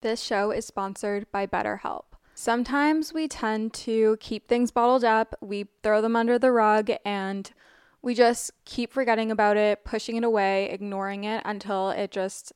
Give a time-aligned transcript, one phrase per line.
[0.00, 2.04] This show is sponsored by BetterHelp.
[2.32, 7.50] Sometimes we tend to keep things bottled up, we throw them under the rug, and
[8.00, 12.52] we just keep forgetting about it, pushing it away, ignoring it until it just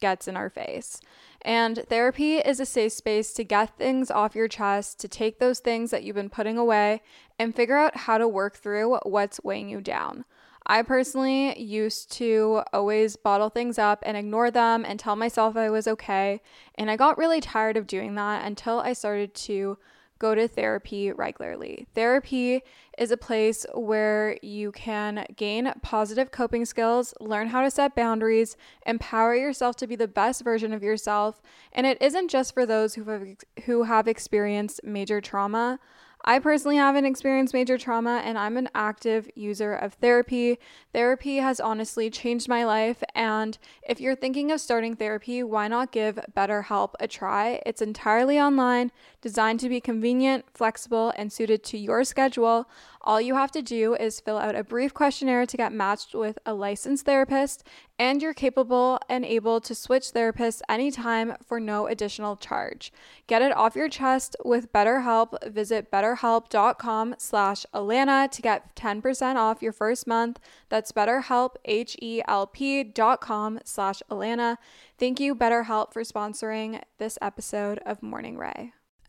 [0.00, 1.00] gets in our face.
[1.42, 5.60] And therapy is a safe space to get things off your chest, to take those
[5.60, 7.00] things that you've been putting away,
[7.38, 10.24] and figure out how to work through what's weighing you down.
[10.66, 15.70] I personally used to always bottle things up and ignore them and tell myself I
[15.70, 16.40] was okay.
[16.76, 19.78] And I got really tired of doing that until I started to
[20.22, 21.88] go to therapy regularly.
[21.96, 22.62] Therapy
[22.96, 28.56] is a place where you can gain positive coping skills, learn how to set boundaries,
[28.86, 31.42] empower yourself to be the best version of yourself.
[31.72, 33.26] And it isn't just for those who have,
[33.64, 35.80] who have experienced major trauma.
[36.24, 40.58] I personally haven't experienced major trauma and I'm an active user of therapy.
[40.92, 43.02] Therapy has honestly changed my life.
[43.14, 47.60] And if you're thinking of starting therapy, why not give BetterHelp a try?
[47.66, 52.68] It's entirely online, designed to be convenient, flexible, and suited to your schedule.
[53.04, 56.38] All you have to do is fill out a brief questionnaire to get matched with
[56.46, 57.64] a licensed therapist,
[57.98, 62.92] and you're capable and able to switch therapists anytime for no additional charge.
[63.26, 65.52] Get it off your chest with BetterHelp.
[65.52, 70.38] Visit betterhelp.com slash Allana to get 10% off your first month.
[70.68, 74.58] That's betterhelp, H-E-L-P dot com slash Allana.
[74.96, 78.72] Thank you, BetterHelp, for sponsoring this episode of Morning Rae.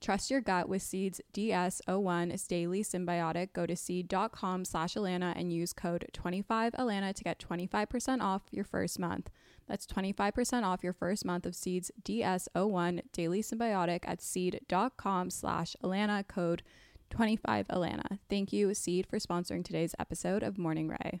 [0.00, 3.52] Trust your gut with Seeds DS01 is daily synbiotic.
[3.52, 8.98] Go to seed.com slash Allana and use code 25Allana to get 25% off your first
[8.98, 9.28] month.
[9.66, 16.26] That's 25% off your first month of Seeds DS01 Daily Synbiotic at seed.com slash Allana
[16.26, 16.62] code
[17.10, 18.18] 25Allana.
[18.30, 21.20] Thank you, Seed, for sponsoring today's episode of Morning Rae.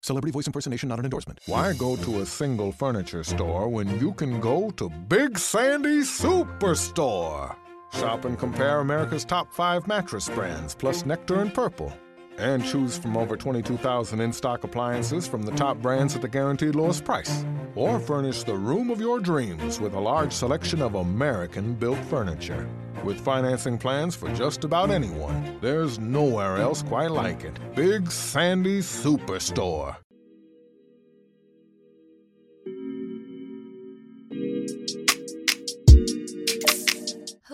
[0.00, 1.40] Celebrity voice impersonation not an endorsement.
[1.46, 7.56] Why go to a single furniture store when you can go to Big Sandy Superstore?
[7.92, 11.92] Shop and compare America's top five mattress brands, plus Nectar and Purple.
[12.38, 16.74] And choose from over 22,000 in stock appliances from the top brands at the guaranteed
[16.74, 17.44] lowest price.
[17.74, 22.68] Or furnish the room of your dreams with a large selection of American built furniture.
[23.04, 27.58] With financing plans for just about anyone, there's nowhere else quite like it.
[27.74, 29.96] Big Sandy Superstore.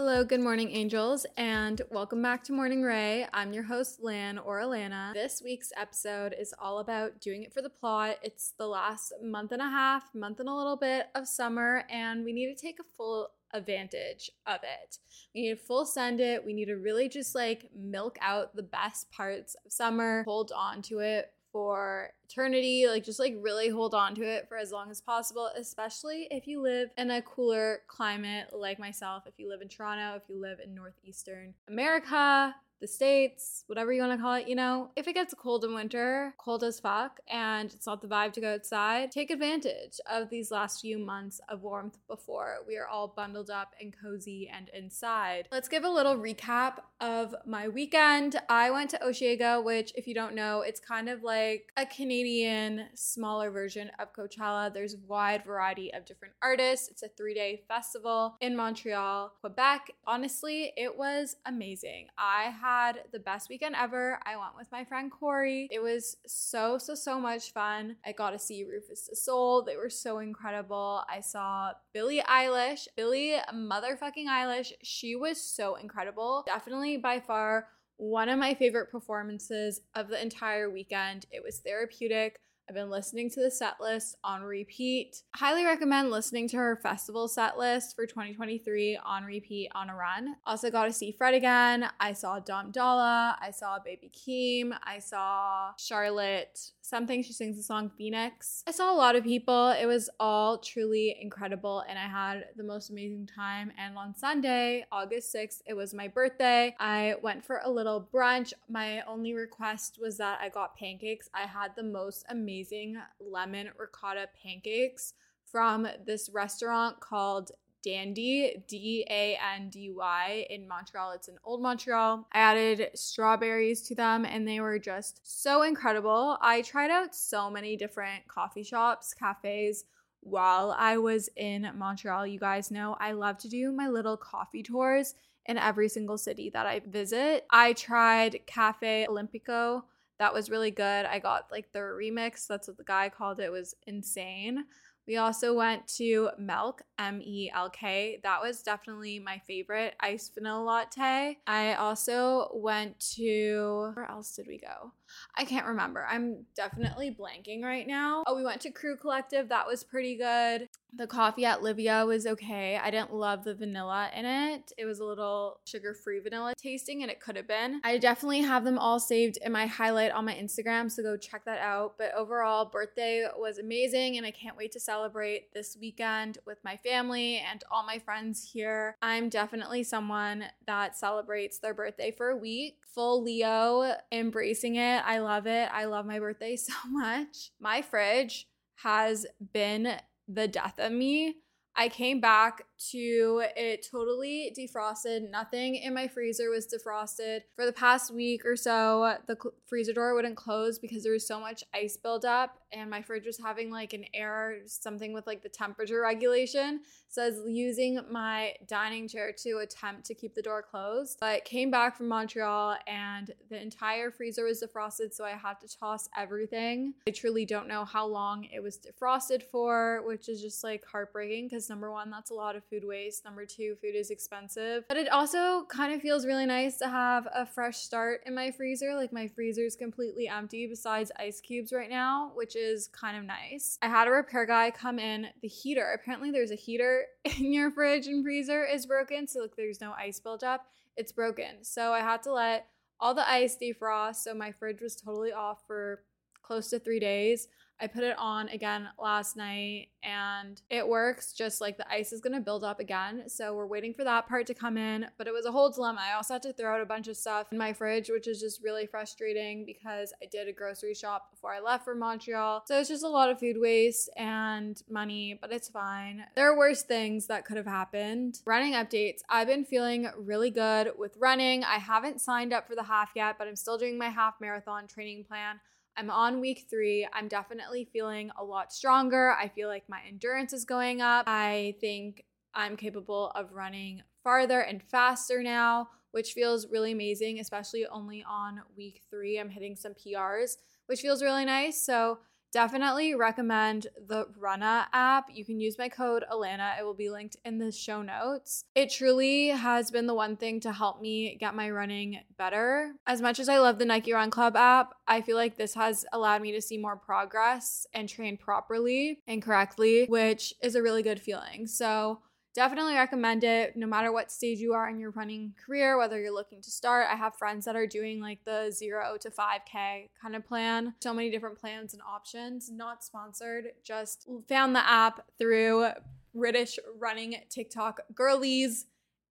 [0.08, 3.26] Hello, good morning, angels, and welcome back to Morning Rae.
[3.34, 5.12] I'm your host, Lan or Allana.
[5.12, 8.16] This week's episode is all about doing it for the plot.
[8.22, 12.24] It's the last month and a half, month and a little bit of summer, and
[12.24, 14.96] we need to take a full advantage of it.
[15.34, 16.42] We need to full send it.
[16.42, 20.80] We need to really just like milk out the best parts of summer, hold on
[20.84, 24.92] to it for eternity, like just like really hold on to it for as long
[24.92, 29.60] as possible, especially if you live in a cooler climate like myself, if you live
[29.60, 34.34] in Toronto, if you live in northeastern America, the States, whatever you want to call
[34.34, 38.00] it, you know, if it gets cold in winter, cold as fuck, and it's not
[38.00, 42.58] the vibe to go outside, take advantage of these last few months of warmth before
[42.66, 45.48] we are all bundled up and cozy and inside.
[45.50, 48.40] Let's give a little recap of my weekend.
[48.48, 52.86] I went to Osheaga, which, if you don't know, it's kind of like a Canadian
[52.94, 54.72] smaller version of Coachella.
[54.72, 56.88] There's a wide variety of different artists.
[56.88, 59.92] It's a three day festival in Montreal, Quebec.
[60.06, 62.06] Honestly, it was amazing.
[62.16, 62.67] I had
[63.12, 64.18] the best weekend ever.
[64.24, 65.68] I went with my friend Corey.
[65.70, 67.96] It was so, so, so much fun.
[68.04, 69.62] I got to see RÜFÜS DU SOL.
[69.62, 71.02] They were so incredible.
[71.08, 74.72] I saw Billie Eilish, Billie motherfucking Eilish.
[74.82, 76.44] She was so incredible.
[76.46, 81.26] Definitely by far one of my favorite performances of the entire weekend.
[81.30, 82.40] It was therapeutic.
[82.68, 85.22] I've been listening to the set list on repeat.
[85.34, 90.36] Highly recommend listening to her festival set list for 2023 on repeat on a run.
[90.46, 91.88] Also got to see Fred again.
[91.98, 93.38] I saw Dom Dolla.
[93.40, 94.76] I saw Baby Keem.
[94.84, 97.22] I saw Charlotte something.
[97.22, 98.62] She sings the song Phoenix.
[98.66, 99.70] I saw a lot of people.
[99.70, 103.72] It was all truly incredible and I had the most amazing time.
[103.78, 106.74] And on Sunday, August 6th, it was my birthday.
[106.80, 108.52] I went for a little brunch.
[108.68, 111.28] My only request was that I got pancakes.
[111.34, 115.14] I had the most amazing lemon ricotta pancakes
[115.44, 117.52] from this restaurant called
[117.82, 121.12] Dandy, D A N D Y, in Montreal.
[121.12, 122.26] It's in Old Montreal.
[122.32, 126.38] I added strawberries to them and they were just so incredible.
[126.40, 129.84] I tried out so many different coffee shops, cafes
[130.20, 132.26] while I was in Montreal.
[132.26, 135.14] You guys know I love to do my little coffee tours
[135.46, 137.46] in every single city that I visit.
[137.50, 139.82] I tried Cafe Olimpico.
[140.18, 141.06] That was really good.
[141.06, 142.46] I got like the remix.
[142.46, 143.44] That's what the guy called it.
[143.44, 144.64] it was insane.
[145.08, 148.20] We also went to Melk, M E L K.
[148.22, 151.38] That was definitely my favorite iced vanilla latte.
[151.46, 154.92] I also went to, where else did we go?
[155.34, 156.06] I can't remember.
[156.08, 158.24] I'm definitely blanking right now.
[158.26, 159.48] Oh, we went to Crew Collective.
[159.48, 160.68] That was pretty good.
[160.94, 162.78] The coffee at Livia was okay.
[162.82, 164.72] I didn't love the vanilla in it.
[164.78, 167.82] It was a little sugar free vanilla tasting, and it could have been.
[167.84, 171.44] I definitely have them all saved in my highlight on my Instagram, so go check
[171.44, 171.96] that out.
[171.98, 176.78] But overall, birthday was amazing, and I can't wait to celebrate this weekend with my
[176.78, 178.96] family and all my friends here.
[179.02, 182.78] I'm definitely someone that celebrates their birthday for a week.
[182.94, 184.97] Full Leo, embracing it.
[185.04, 185.68] I love it.
[185.72, 187.50] I love my birthday so much.
[187.60, 188.46] My fridge
[188.76, 189.96] has been
[190.28, 191.36] the death of me.
[191.80, 195.30] I came back to it totally defrosted.
[195.30, 197.42] Nothing in my freezer was defrosted.
[197.54, 201.26] For the past week or so, the cl- freezer door wouldn't close because there was
[201.26, 205.42] so much ice buildup, and my fridge was having like an error, something with like
[205.42, 206.80] the temperature regulation.
[207.08, 211.18] So I was using my dining chair to attempt to keep the door closed.
[211.20, 215.78] But came back from Montreal, and the entire freezer was defrosted, so I had to
[215.78, 216.94] toss everything.
[217.06, 221.46] I truly don't know how long it was defrosted for, which is just like heartbreaking
[221.48, 223.24] because number one, that's a lot of food waste.
[223.24, 224.84] Number two, food is expensive.
[224.88, 228.50] But it also kind of feels really nice to have a fresh start in my
[228.50, 228.94] freezer.
[228.94, 233.24] Like my freezer is completely empty besides ice cubes right now, which is kind of
[233.24, 233.78] nice.
[233.82, 235.28] I had a repair guy come in.
[235.42, 239.26] The heater, apparently there's a heater in your fridge and freezer is broken.
[239.26, 240.66] So like there's no ice buildup.
[240.96, 241.62] It's broken.
[241.62, 242.66] So I had to let
[243.00, 244.16] all the ice defrost.
[244.16, 246.02] So my fridge was totally off for
[246.42, 247.48] close to three days.
[247.80, 252.20] I put it on again last night and it works just like the ice is
[252.20, 253.28] gonna build up again.
[253.28, 256.00] So we're waiting for that part to come in, but it was a whole dilemma.
[256.02, 258.40] I also had to throw out a bunch of stuff in my fridge, which is
[258.40, 262.64] just really frustrating because I did a grocery shop before I left for Montreal.
[262.66, 266.24] So it's just a lot of food waste and money, but it's fine.
[266.34, 268.40] There are worse things that could have happened.
[268.44, 269.20] Running updates.
[269.28, 271.64] I've been feeling really good with running.
[271.64, 274.86] I haven't signed up for the half yet, but I'm still doing my half marathon
[274.86, 275.60] training plan.
[275.98, 277.08] I'm on week three.
[277.12, 279.32] I'm definitely feeling a lot stronger.
[279.32, 281.24] I feel like my endurance is going up.
[281.26, 282.24] I think
[282.54, 288.60] I'm capable of running farther and faster now, which feels really amazing, especially only on
[288.76, 289.40] week three.
[289.40, 291.84] I'm hitting some PRs, which feels really nice.
[291.84, 292.20] So
[292.52, 295.26] definitely recommend the Runna app.
[295.32, 296.78] You can use my code Allana.
[296.78, 298.64] It will be linked in the show notes.
[298.74, 302.94] It truly has been the one thing to help me get my running better.
[303.06, 306.04] As much as I love the Nike Run Club app, I feel like this has
[306.12, 311.02] allowed me to see more progress and train properly and correctly, which is a really
[311.02, 311.66] good feeling.
[311.66, 312.20] So,
[312.58, 316.34] definitely recommend it no matter what stage you are in your running career whether you're
[316.34, 320.34] looking to start i have friends that are doing like the 0 to 5k kind
[320.34, 325.86] of plan so many different plans and options not sponsored just found the app through
[326.34, 328.86] british running tiktok girlies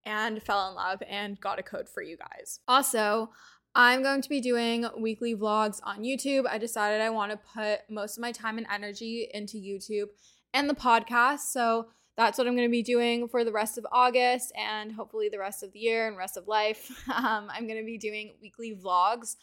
[0.06, 3.30] and fell in love and got a code for you guys also
[3.76, 6.48] I'm going to be doing weekly vlogs on YouTube.
[6.50, 10.08] I decided I want to put most of my time and energy into YouTube
[10.52, 11.42] and the podcast.
[11.52, 15.30] So that's what I'm going to be doing for the rest of August and hopefully
[15.30, 16.92] the rest of the year and rest of life.
[17.18, 19.38] Um, I'm going to be doing weekly vlogs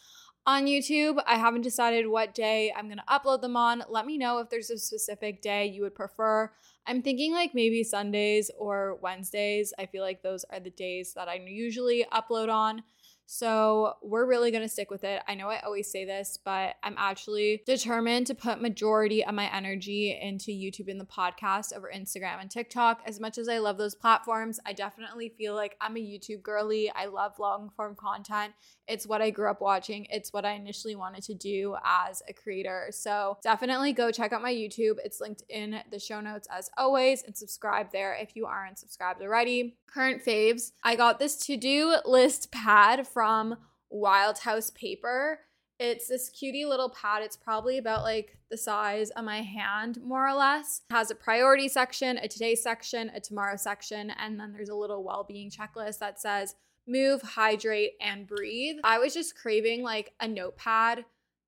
[0.45, 1.21] on YouTube.
[1.27, 3.83] I haven't decided what day I'm going to upload them on.
[3.89, 6.51] Let me know if there's a specific day you would prefer.
[6.87, 9.73] I'm thinking like maybe Sundays or Wednesdays.
[9.77, 12.83] I feel like those are the days that I usually upload on.
[13.27, 15.21] So we're really going to stick with it.
[15.27, 19.53] I know I always say this, but I'm actually determined to put majority of my
[19.53, 23.01] energy into YouTube and the podcast over Instagram and TikTok.
[23.05, 26.91] As much as I love those platforms, I definitely feel like I'm a YouTube girly.
[26.91, 28.53] I love long form content.
[28.87, 30.07] It's what I grew up watching.
[30.09, 32.87] It's what I initially wanted to do as a creator.
[32.91, 34.95] So definitely go check out my YouTube.
[35.03, 39.21] It's linked in the show notes as always and subscribe there if you aren't subscribed
[39.21, 39.77] already.
[39.87, 40.71] Current faves.
[40.83, 43.57] I got this to-do list pad from
[43.89, 45.39] Wild House Paper.
[45.77, 47.21] It's this cutie little pad.
[47.21, 50.81] It's probably about like the size of my hand, more or less.
[50.89, 54.75] It has a priority section, a today section, a tomorrow section, and then there's a
[54.75, 56.55] little well being checklist that says
[56.87, 58.77] move, hydrate, and breathe.
[58.83, 61.05] I was just craving like a notepad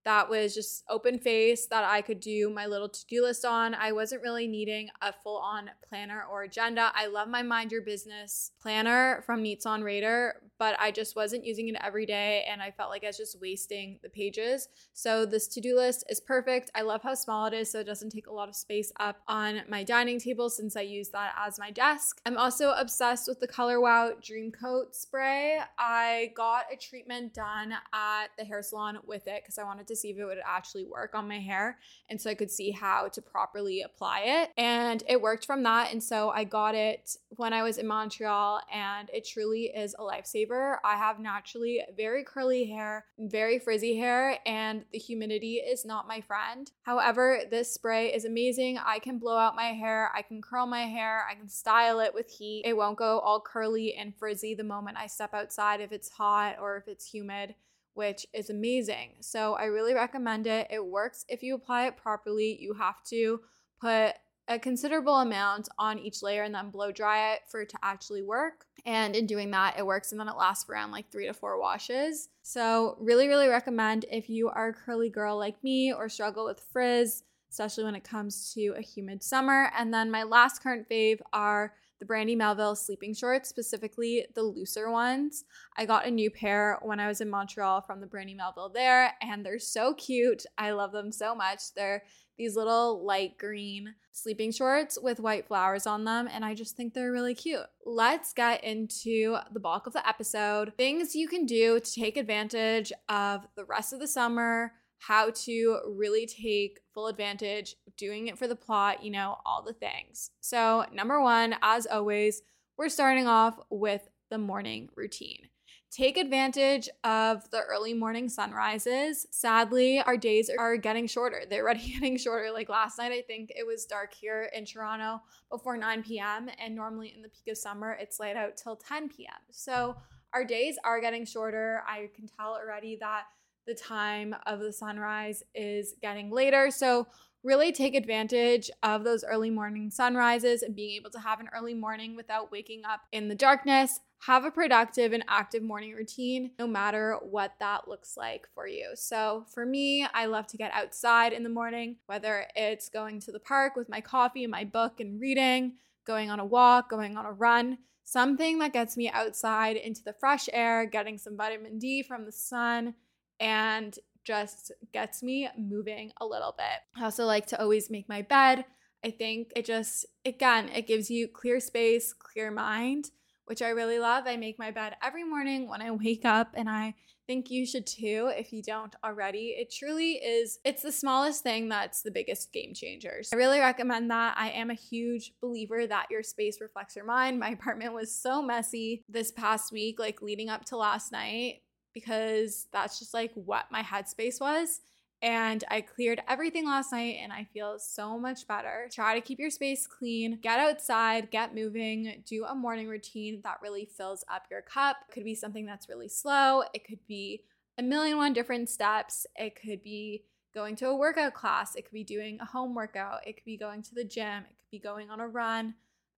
[0.07, 3.75] that was just open face that I could do my little to do list on.
[3.75, 6.93] I wasn't really needing a full on planner or agenda.
[6.95, 11.45] I love my Mind Your Business planner from Neats on Raider, but I just wasn't
[11.45, 14.69] using it every day and I felt like I was just wasting the pages.
[14.93, 16.71] So this to do list is perfect.
[16.73, 19.17] I love how small it is, so it doesn't take a lot of space up
[19.27, 22.19] on my dining table since I use that as my desk.
[22.25, 25.59] I'm also obsessed with the Color Wow Dream Coat spray.
[25.77, 29.95] I got a treatment done at the hair salon with it because I wanted to
[29.95, 31.77] see if it would actually work on my hair.
[32.09, 34.51] And so I could see how to properly apply it.
[34.57, 35.91] And it worked from that.
[35.91, 40.01] And so I got it when I was in Montreal, and it truly is a
[40.01, 40.46] lifesaver.
[40.51, 46.21] I have naturally very curly hair, very frizzy hair, and the humidity is not my
[46.21, 46.71] friend.
[46.83, 48.77] However, this spray is amazing.
[48.77, 52.13] I can blow out my hair, I can curl my hair, I can style it
[52.13, 52.63] with heat.
[52.65, 56.57] It won't go all curly and frizzy the moment I step outside if it's hot
[56.61, 57.55] or if it's humid
[57.97, 59.15] which is amazing.
[59.21, 60.67] So I really recommend it.
[60.69, 62.55] It works if you apply it properly.
[62.61, 63.41] You have to
[63.81, 64.13] put
[64.47, 68.21] a considerable amount on each layer and then blow dry it for it to actually
[68.21, 68.65] work.
[68.85, 71.59] And in doing that, it works and then it lasts around like three to four
[71.59, 72.29] washes.
[72.43, 76.61] So, really, really recommend if you are a curly girl like me or struggle with
[76.71, 79.69] frizz, especially when it comes to a humid summer.
[79.77, 84.91] And then my last current fave are the Brandy Melville sleeping shorts, specifically the looser
[84.91, 85.45] ones.
[85.75, 89.13] I got a new pair when I was in Montreal from the Brandy Melville there,
[89.21, 90.45] and they're so cute.
[90.57, 91.73] I love them so much.
[91.75, 92.03] They're
[92.37, 96.93] these little light green sleeping shorts with white flowers on them, and I just think
[96.93, 97.65] they're really cute.
[97.85, 102.93] Let's get into the bulk of the episode things you can do to take advantage
[103.09, 108.47] of the rest of the summer how to really take full advantage, doing it for
[108.47, 110.31] the plot, you know, all the things.
[110.41, 112.41] So, number one, as always,
[112.77, 115.49] we're starting off with the morning routine.
[115.89, 119.25] Take advantage of the early morning sunrises.
[119.31, 121.43] Sadly, our days are getting shorter.
[121.49, 122.51] They're already getting shorter.
[122.51, 126.49] Like last night, I think it was dark here in Toronto before 9 p.m.
[126.59, 129.39] And normally in the peak of summer, it's light out till 10 p.m.
[129.49, 129.95] So
[130.33, 131.81] our days are getting shorter.
[131.87, 133.23] I can tell already that
[133.67, 136.71] the time of the sunrise is getting later.
[136.71, 137.07] So,
[137.43, 141.75] really take advantage of those early morning sunrises and being able to have an early
[141.75, 143.99] morning without waking up in the darkness.
[144.21, 148.91] Have a productive and active morning routine, no matter what that looks like for you.
[148.95, 153.31] So, for me, I love to get outside in the morning, whether it's going to
[153.31, 155.73] the park with my coffee, and my book, and reading,
[156.05, 160.13] going on a walk, going on a run something that gets me outside into the
[160.13, 162.93] fresh air, getting some vitamin D from the sun,
[163.39, 166.99] and just gets me moving a little bit.
[166.99, 168.65] I also like to always make my bed.
[169.03, 173.11] I think it just, again, it gives you clear space, clear mind,
[173.45, 174.25] which I really love.
[174.27, 177.85] I make my bed every morning when I wake up, and I think you should
[177.85, 179.55] too if you don't already.
[179.57, 183.29] It truly is, it's the smallest thing that's the biggest game changers.
[183.31, 184.35] I really recommend that.
[184.37, 187.39] I am a huge believer that your space reflects your mind.
[187.39, 191.61] My apartment was so messy this past week, like leading up to last night
[191.97, 194.81] because that's just like what my headspace was.
[195.23, 198.87] And I cleared everything last night and I feel so much better.
[198.91, 203.57] Try to keep your space clean, get outside, get moving, do a morning routine that
[203.63, 204.97] really fills up your cup.
[205.09, 207.41] It could be something that's really slow, it could be
[207.79, 210.23] a million one different steps, it could be
[210.53, 213.57] going to a workout class, it could be doing a home workout, it could be
[213.57, 215.73] going to the gym, it could be going on a run,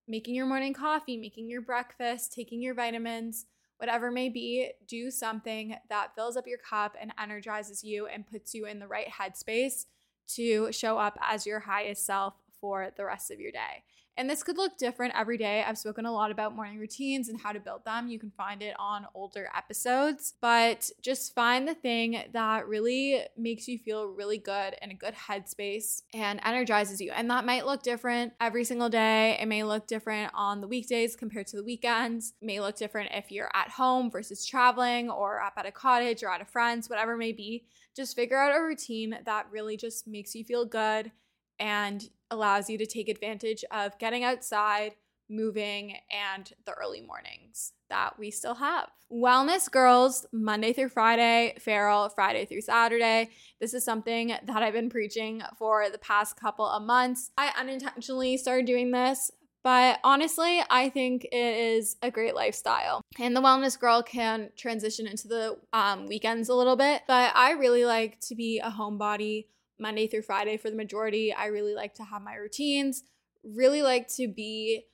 [0.09, 3.45] making your morning coffee, making your breakfast, taking your vitamins
[3.79, 8.53] whatever may be, do something that fills up your cup and energizes you and puts
[8.53, 9.85] you in the right headspace
[10.27, 13.83] to show up as your highest self for the rest of your day.
[14.19, 15.63] And this could look different every day.
[15.65, 18.09] I've spoken a lot about morning routines and how to build them.
[18.09, 23.69] You can find it on older episodes, but just find the thing that really makes
[23.69, 27.11] you feel really good in a good headspace and energizes you.
[27.11, 29.37] And that might look different every single day.
[29.39, 32.33] It may look different on the weekdays compared to the weekends.
[32.41, 36.23] It may look different if you're at home versus traveling or up at a cottage
[36.23, 37.63] or at a friend's, whatever it may be.
[37.95, 41.13] Just figure out a routine that really just makes you feel good
[41.59, 44.95] and allows you to take advantage of getting outside,
[45.29, 48.89] moving, and the early mornings that we still have.
[49.11, 53.31] Wellness Girls, Monday through Friday, Feral, Friday through Saturday.
[53.59, 57.31] This is something that I've been preaching for the past couple of months.
[57.37, 59.31] I unintentionally started doing this
[59.63, 63.01] but honestly, I think it is a great lifestyle.
[63.19, 67.01] And the wellness girl can transition into the um, weekends a little bit.
[67.07, 69.47] But I really like to be a homebody
[69.79, 71.33] Monday through Friday for the majority.
[71.33, 73.03] I really like to have my routines,
[73.43, 74.85] really like to be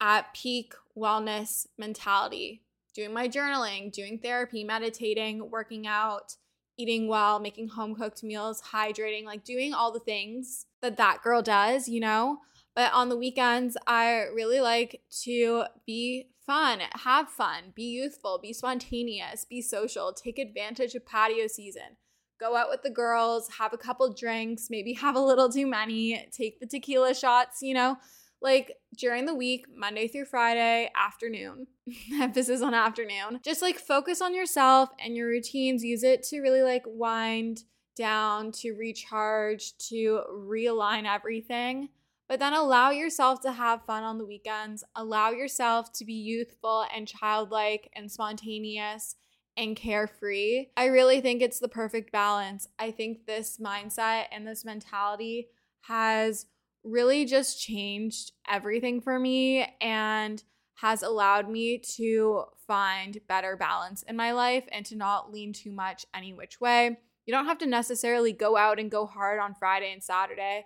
[0.00, 2.62] at peak wellness mentality,
[2.94, 6.36] doing my journaling, doing therapy, meditating, working out,
[6.78, 11.42] eating well, making home cooked meals, hydrating, like doing all the things that that girl
[11.42, 12.38] does, you know?
[12.74, 18.52] But on the weekends, I really like to be fun, have fun, be youthful, be
[18.52, 21.96] spontaneous, be social, take advantage of patio season
[22.40, 26.26] go out with the girls, have a couple drinks, maybe have a little too many,
[26.32, 27.96] take the tequila shots, you know,
[28.42, 31.66] like during the week, Monday through Friday, afternoon,
[32.20, 35.84] emphasis on afternoon, just like focus on yourself and your routines.
[35.84, 37.64] Use it to really like wind
[37.96, 41.90] down, to recharge, to realign everything.
[42.28, 44.84] But then allow yourself to have fun on the weekends.
[44.94, 49.16] Allow yourself to be youthful and childlike and spontaneous
[49.56, 50.66] and carefree.
[50.76, 52.68] I really think it's the perfect balance.
[52.78, 55.48] I think this mindset and this mentality
[55.82, 56.46] has
[56.84, 60.42] really just changed everything for me and
[60.76, 65.70] has allowed me to find better balance in my life and to not lean too
[65.70, 66.98] much any which way.
[67.26, 70.64] You don't have to necessarily go out and go hard on Friday and Saturday.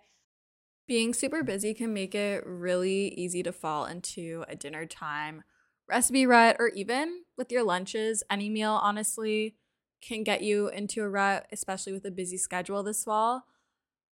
[0.86, 5.42] Being super busy can make it really easy to fall into a dinner time
[5.88, 9.56] recipe rut, or even with your lunches, any meal honestly
[10.00, 13.44] can get you into a rut, especially with a busy schedule this fall.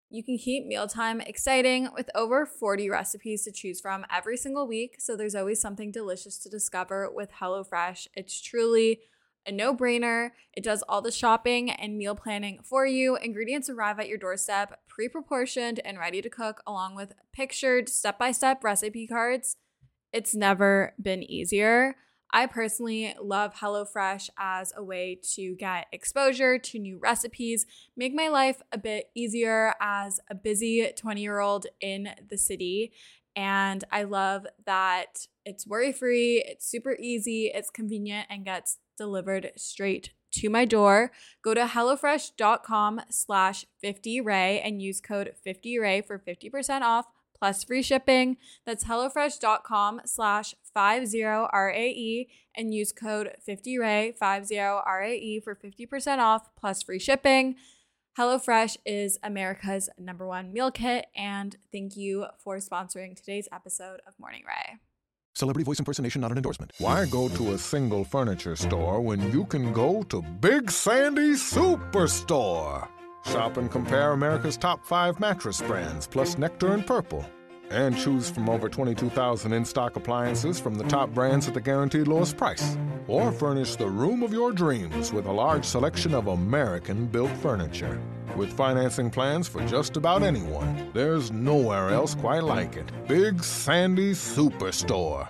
[0.09, 4.95] You can keep mealtime exciting with over 40 recipes to choose from every single week,
[4.99, 8.07] so there's always something delicious to discover with HelloFresh.
[8.13, 9.01] It's truly
[9.45, 10.31] a no brainer.
[10.53, 13.17] It does all the shopping and meal planning for you.
[13.17, 18.17] Ingredients arrive at your doorstep, pre proportioned and ready to cook, along with pictured step
[18.17, 19.57] by step recipe cards
[20.13, 21.95] it's never been easier.
[22.31, 27.65] I personally love HelloFresh as a way to get exposure to new recipes,
[27.95, 32.91] make my life a bit easier as a busy 20 year old in the city.
[33.35, 39.51] And I love that it's worry free, it's super easy, it's convenient, and gets delivered
[39.55, 41.11] straight to my door.
[41.43, 47.05] Go to HelloFresh.com slash 50RAE and use code 50RAE for 50% off
[47.37, 48.37] plus free shipping.
[48.65, 57.55] That's HelloFresh.com slash 50RAE and use code 50RAE, 50RAE for 50% off plus free shipping.
[58.17, 64.15] HelloFresh is America's number one meal kit, and thank you for sponsoring today's episode of
[64.19, 64.77] Morning Rae.
[65.35, 66.73] Celebrity voice impersonation not an endorsement.
[66.79, 72.87] Why go to a single furniture store when you can go to Big Sandy Superstore?
[73.27, 77.25] Shop and compare America's top five mattress brands, plus Nectar and Purple.
[77.69, 82.07] And choose from over 22,000 in stock appliances from the top brands at the guaranteed
[82.07, 82.77] lowest price.
[83.07, 88.01] Or furnish the room of your dreams with a large selection of American built furniture.
[88.37, 92.89] With financing plans for just about anyone, there's nowhere else quite like it.
[93.07, 95.29] Big Sandy Superstore.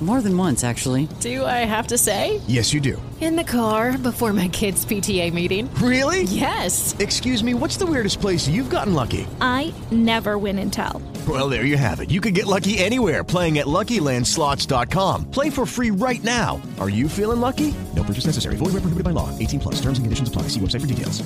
[0.00, 1.08] More than once, actually.
[1.20, 2.40] Do I have to say?
[2.46, 3.00] Yes, you do.
[3.20, 5.72] In the car before my kids' PTA meeting.
[5.76, 6.24] Really?
[6.24, 6.94] Yes.
[6.98, 9.26] Excuse me, what's the weirdest place you've gotten lucky?
[9.40, 11.00] I never win and tell.
[11.26, 12.10] Well, there you have it.
[12.10, 15.30] You can get lucky anywhere playing at LuckyLandSlots.com.
[15.30, 16.60] Play for free right now.
[16.80, 17.72] Are you feeling lucky?
[17.94, 18.56] No purchase necessary.
[18.56, 19.30] Void where prohibited by law.
[19.38, 19.76] 18 plus.
[19.76, 20.42] Terms and conditions apply.
[20.48, 21.22] See website for details.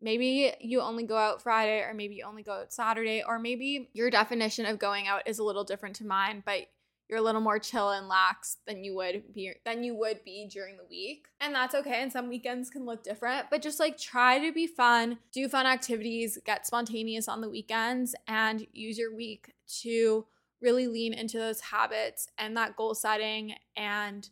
[0.00, 3.88] Maybe you only go out Friday, or maybe you only go out Saturday, or maybe
[3.94, 6.66] your definition of going out is a little different to mine, but
[7.08, 10.48] you're a little more chill and lax than you would be than you would be
[10.50, 11.26] during the week.
[11.40, 12.02] And that's okay.
[12.02, 15.66] And some weekends can look different, but just like try to be fun, do fun
[15.66, 20.26] activities, get spontaneous on the weekends and use your week to
[20.60, 24.30] really lean into those habits and that goal setting and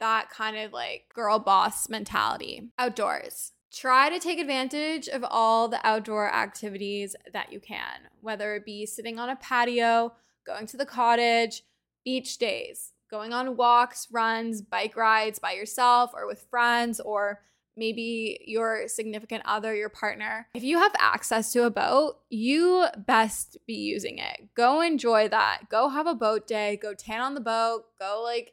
[0.00, 2.70] that kind of like girl boss mentality.
[2.78, 3.52] Outdoors.
[3.72, 8.86] Try to take advantage of all the outdoor activities that you can, whether it be
[8.86, 10.14] sitting on a patio,
[10.46, 11.64] going to the cottage,
[12.04, 17.40] beach days, going on walks, runs, bike rides by yourself or with friends, or
[17.76, 20.48] maybe your significant other, your partner.
[20.54, 24.54] If you have access to a boat, you best be using it.
[24.54, 25.68] Go enjoy that.
[25.70, 28.52] Go have a boat day, go tan on the boat, go like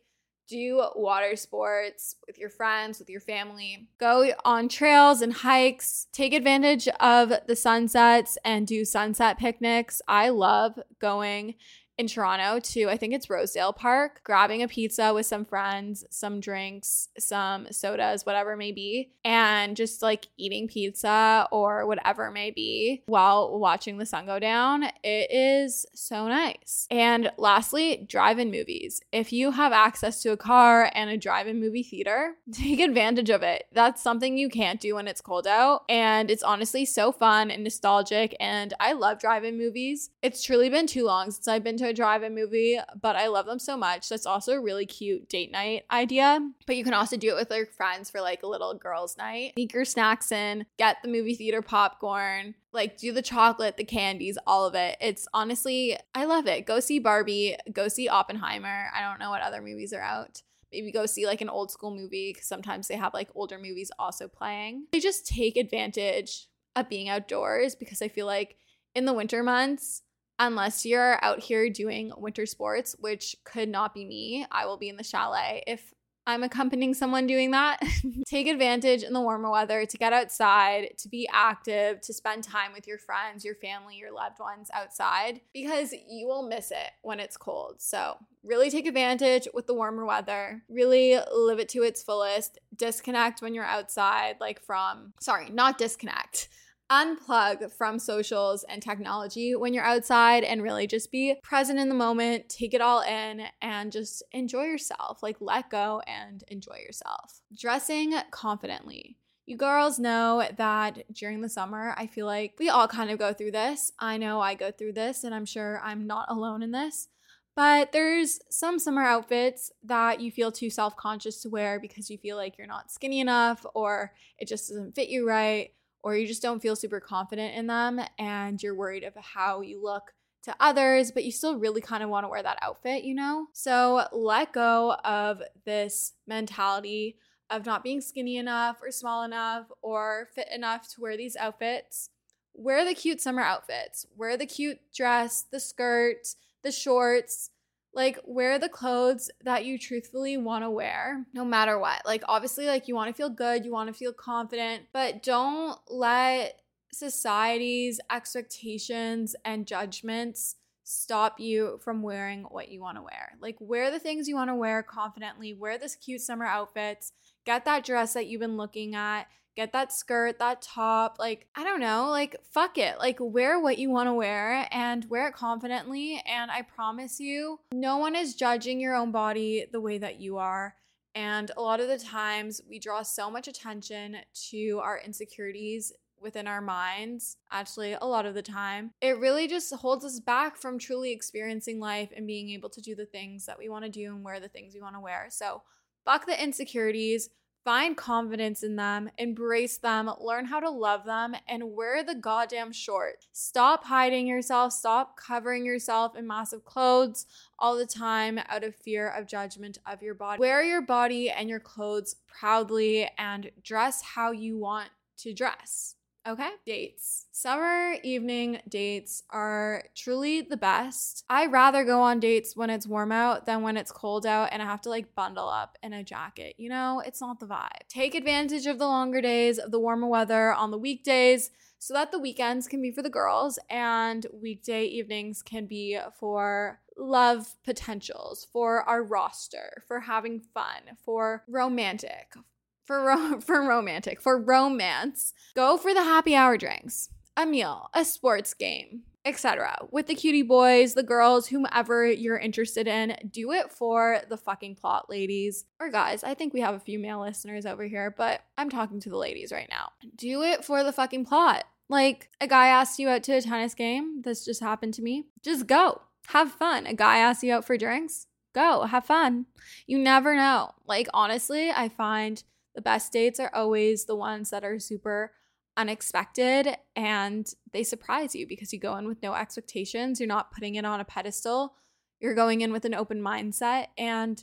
[0.52, 3.88] do water sports with your friends, with your family.
[4.00, 6.08] Go on trails and hikes.
[6.12, 10.02] Take advantage of the sunsets and do sunset picnics.
[10.10, 11.56] I love going
[12.02, 16.40] in Toronto to, I think it's Rosedale Park, grabbing a pizza with some friends, some
[16.40, 22.32] drinks, some sodas, whatever it may be, and just like eating pizza or whatever it
[22.32, 24.86] may be while watching the sun go down.
[25.04, 26.88] It is so nice.
[26.90, 29.02] And lastly, drive in movies.
[29.12, 33.30] If you have access to a car and a drive in movie theater, take advantage
[33.30, 33.68] of it.
[33.72, 35.84] That's something you can't do when it's cold out.
[35.88, 38.36] And it's honestly so fun and nostalgic.
[38.40, 40.10] And I love drive in movies.
[40.24, 43.60] It's truly been too long since I've been to drive-in movie, but I love them
[43.60, 44.10] so much.
[44.10, 46.39] That's also a really cute date night idea.
[46.65, 49.54] But you can also do it with your friends for like a little girls' night.
[49.54, 54.38] Sneak your snacks in, get the movie theater popcorn, like do the chocolate, the candies,
[54.47, 54.97] all of it.
[55.01, 56.65] It's honestly, I love it.
[56.65, 58.88] Go see Barbie, go see Oppenheimer.
[58.95, 61.91] I don't know what other movies are out maybe go see like an old school
[61.91, 64.86] movie because sometimes they have like older movies also playing.
[64.91, 68.56] They just take advantage of being outdoors because I feel like
[68.95, 70.04] in the winter months,
[70.41, 74.45] unless you're out here doing winter sports, which could not be me.
[74.51, 75.93] I will be in the chalet if
[76.25, 77.80] I'm accompanying someone doing that.
[78.27, 82.73] Take advantage in the warmer weather to get outside, to be active, to spend time
[82.73, 87.19] with your friends, your family, your loved ones outside because you will miss it when
[87.19, 87.75] it's cold.
[87.77, 90.63] So, really take advantage with the warmer weather.
[90.69, 92.58] Really live it to its fullest.
[92.75, 96.49] Disconnect when you're outside, like from, sorry, not disconnect
[96.91, 101.95] unplug from socials and technology when you're outside and really just be present in the
[101.95, 105.23] moment, take it all in, and just enjoy yourself.
[105.23, 107.41] Like, let go and enjoy yourself.
[107.58, 109.17] Dressing confidently.
[109.45, 113.34] You girls know that during the summer, I feel like we all kind of go
[113.34, 113.91] through this.
[113.99, 117.08] I know I go through this, and I'm sure I'm not alone in this.
[117.56, 122.17] But there's some summer outfits that you feel too self conscious to wear because you
[122.17, 125.71] feel like you're not skinny enough or it just doesn't fit you right
[126.04, 129.82] or you just don't feel super confident in them and you're worried of how you
[129.82, 133.14] look to others, but you still really kind of want to wear that outfit, you
[133.14, 133.48] know?
[133.54, 137.18] So let go of this mentality
[137.50, 142.10] of not being skinny enough or small enough or fit enough to wear these outfits.
[142.54, 144.06] Wear the cute summer outfits.
[144.16, 146.28] Wear the cute dress, the skirt,
[146.64, 147.52] the shorts,
[147.93, 152.01] like wear the clothes that you truthfully want to wear no matter what.
[152.06, 155.77] Like obviously like you want to feel good you want to feel confident but don't
[155.89, 156.62] let
[156.93, 163.34] society's expectations and judgments stop you from wearing what you want to wear.
[163.39, 167.13] Like wear the things you want to wear confidently wear this cute summer outfits
[167.45, 171.18] get that dress that you've been looking at get that skirt, that top.
[171.20, 172.98] Like, I don't know, like, fuck it.
[173.00, 176.22] Like, wear what you want to wear and wear it confidently.
[176.26, 180.38] And I promise you, no one is judging your own body the way that you
[180.38, 180.76] are.
[181.14, 184.18] And a lot of the times, we draw so much attention
[184.50, 188.92] to our insecurities within our minds, actually, a lot of the time.
[189.02, 192.96] It really just holds us back from truly experiencing life and being able to do
[192.96, 195.28] the things that we want to do and wear the things we want to wear.
[195.30, 195.64] So,
[196.06, 197.30] fuck the insecurities
[197.63, 202.71] Find confidence in them, embrace them, learn how to love them, and wear the goddamn
[202.71, 203.28] shorts.
[203.34, 207.28] Stop hiding yourself, stop covering yourself in massive clothes
[207.60, 210.39] all the time out of fear of judgment of your body.
[210.39, 215.95] Wear your body and your clothes proudly and dress how you want to dress.
[216.28, 217.26] Okay, dates.
[217.32, 221.26] Summer evening dates are truly the best.
[221.28, 224.62] I rather go on dates when it's warm out than when it's cold out and
[224.62, 226.54] I have to like bundle up in a jacket.
[226.60, 227.88] You know, it's not the vibe.
[227.90, 232.12] Take advantage of the longer days of the warmer weather on the weekdays so that
[232.12, 238.46] the weekends can be for the girls and weekday evenings can be for love potentials,
[238.54, 242.36] for our roster, for having fun, for romantic,
[242.86, 248.06] for ro- for romantic, for romance, go for the happy hour drinks, a meal, a
[248.06, 249.78] sports game, etc.
[249.91, 254.76] With the cutie boys, the girls, whomever you're interested in, do it for the fucking
[254.76, 256.24] plot, ladies or guys.
[256.24, 259.17] I think we have a few male listeners over here, but I'm talking to the
[259.17, 259.89] ladies right now.
[260.15, 261.65] Do it for the fucking plot.
[261.89, 265.26] Like a guy asks you out to a tennis game, this just happened to me.
[265.44, 266.02] Just go.
[266.28, 266.86] Have fun.
[266.86, 269.48] A guy asks you out for drinks, go have fun.
[269.88, 270.72] You never know.
[270.86, 272.44] Like, honestly, I find
[272.76, 275.34] the best dates are always the ones that are super
[275.78, 280.20] unexpected and they surprise you because you go in with no expectations.
[280.20, 281.76] You're not putting it on a pedestal.
[282.20, 284.42] You're going in with an open mindset and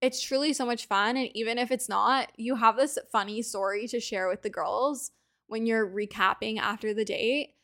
[0.00, 1.16] it's truly so much fun.
[1.16, 5.10] And even if it's not, you have this funny story to share with the girls
[5.46, 7.54] when you're recapping after the date.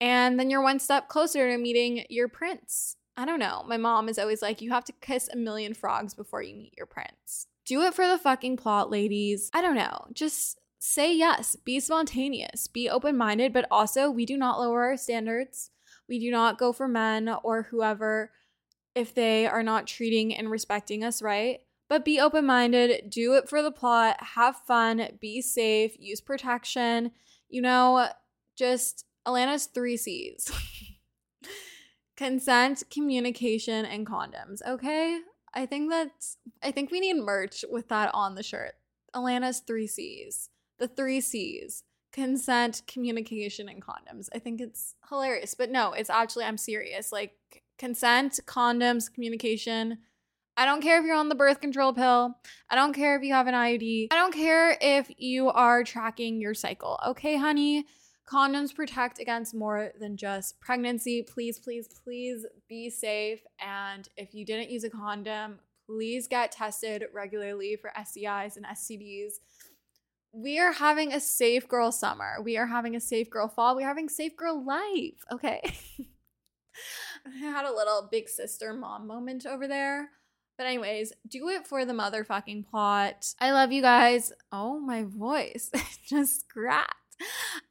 [0.00, 2.96] And then you're one step closer to meeting your prince.
[3.16, 3.62] I don't know.
[3.68, 6.74] My mom is always like, you have to kiss a million frogs before you meet
[6.76, 7.46] your prince.
[7.64, 9.50] Do it for the fucking plot, ladies.
[9.54, 10.06] I don't know.
[10.12, 11.56] Just say yes.
[11.56, 12.66] Be spontaneous.
[12.66, 15.70] Be open minded, but also we do not lower our standards.
[16.08, 18.32] We do not go for men or whoever
[18.94, 21.60] if they are not treating and respecting us right.
[21.88, 27.12] But be open minded, do it for the plot, have fun, be safe, use protection.
[27.48, 28.08] You know,
[28.56, 30.50] just Allana's three C's
[32.16, 34.66] consent, communication, and condoms.
[34.66, 35.20] Okay.
[35.54, 38.74] I think that's, I think we need merch with that on the shirt.
[39.14, 40.48] Allana's three C's.
[40.78, 44.28] The three C's consent, communication, and condoms.
[44.34, 45.54] I think it's hilarious.
[45.54, 47.10] But no, it's actually, I'm serious.
[47.10, 47.32] Like
[47.78, 49.98] consent, condoms, communication,
[50.56, 52.36] I don't care if you're on the birth control pill.
[52.68, 54.08] I don't care if you have an IUD.
[54.10, 56.98] I don't care if you are tracking your cycle.
[57.08, 57.86] Okay, honey?
[58.26, 61.22] Condoms protect against more than just pregnancy.
[61.22, 63.40] Please, please, please be safe.
[63.58, 69.34] And if you didn't use a condom, please get tested regularly for STIs and STDs.
[70.32, 72.40] We are having a safe girl summer.
[72.42, 73.76] We are having a safe girl fall.
[73.76, 75.22] We're having safe girl life.
[75.30, 75.60] Okay.
[77.26, 80.10] I had a little big sister mom moment over there.
[80.56, 83.34] But, anyways, do it for the motherfucking plot.
[83.40, 84.32] I love you guys.
[84.50, 85.70] Oh, my voice
[86.08, 86.94] just cracked.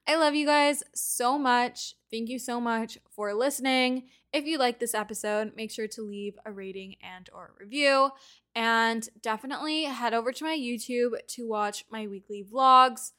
[0.08, 1.96] I love you guys so much.
[2.12, 4.04] Thank you so much for listening.
[4.34, 8.12] If you like this episode, make sure to leave a rating and or review
[8.56, 13.12] and definitely head over to my YouTube to watch my weekly vlogs.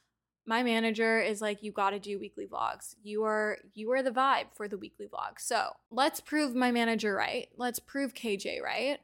[0.45, 2.97] My manager is like you got to do weekly vlogs.
[3.03, 5.39] You are you are the vibe for the weekly vlog.
[5.39, 7.49] So, let's prove my manager right.
[7.57, 8.99] Let's prove KJ right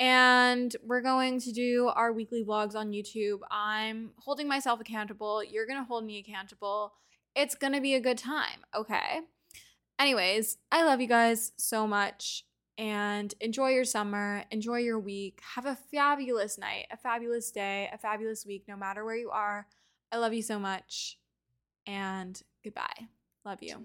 [0.00, 3.40] and we're going to do our weekly vlogs on YouTube.
[3.50, 5.42] I'm holding myself accountable.
[5.42, 6.92] You're going to hold me accountable.
[7.34, 9.20] It's going to be a good time, okay?
[9.98, 12.44] Anyways, I love you guys so much
[12.76, 15.40] and enjoy your summer, enjoy your week.
[15.54, 19.66] Have a fabulous night, a fabulous day, a fabulous week, no matter where you are.
[20.10, 21.18] I love you so much
[21.86, 23.08] and goodbye.
[23.44, 23.84] Love you.